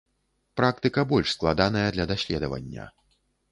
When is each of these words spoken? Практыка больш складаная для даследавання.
Практыка 0.59 1.03
больш 1.11 1.35
складаная 1.37 1.85
для 1.99 2.09
даследавання. 2.15 2.91